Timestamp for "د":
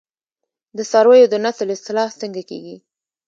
0.77-0.79, 1.33-1.35